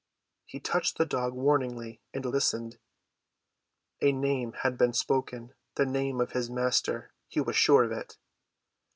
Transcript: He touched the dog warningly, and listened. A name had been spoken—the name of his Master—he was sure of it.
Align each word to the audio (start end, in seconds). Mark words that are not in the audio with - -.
He 0.47 0.59
touched 0.59 0.97
the 0.97 1.05
dog 1.05 1.33
warningly, 1.35 2.01
and 2.11 2.25
listened. 2.25 2.79
A 4.01 4.11
name 4.11 4.53
had 4.63 4.75
been 4.75 4.93
spoken—the 4.93 5.85
name 5.85 6.19
of 6.19 6.31
his 6.31 6.49
Master—he 6.49 7.39
was 7.39 7.55
sure 7.55 7.83
of 7.83 7.91
it. 7.91 8.17